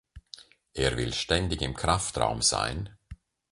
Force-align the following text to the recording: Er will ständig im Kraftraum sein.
Er 0.73 0.97
will 0.97 1.13
ständig 1.13 1.61
im 1.61 1.75
Kraftraum 1.75 2.41
sein. 2.41 2.89